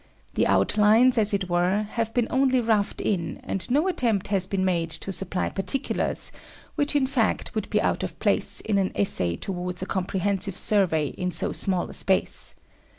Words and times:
The 0.33 0.47
outlines, 0.47 1.19
as 1.19 1.31
it 1.31 1.47
were, 1.47 1.83
have 1.91 2.11
been 2.11 2.25
only 2.31 2.59
roughed 2.59 3.01
in; 3.01 3.37
and 3.43 3.69
no 3.69 3.87
attempt 3.87 4.29
has 4.29 4.47
been 4.47 4.65
made 4.65 4.89
to 4.89 5.11
supply 5.13 5.49
particulars, 5.49 6.31
which 6.73 6.95
in 6.95 7.05
fact 7.05 7.53
would 7.53 7.69
be 7.69 7.79
out 7.83 8.01
of 8.01 8.17
place 8.17 8.61
in 8.61 8.79
an 8.79 8.91
essay 8.95 9.35
towards 9.35 9.83
a 9.83 9.85
comprehensive 9.85 10.57
survey 10.57 11.09
in 11.09 11.29
so 11.29 11.51
small 11.51 11.87
a 11.87 11.93
space. 11.93 12.55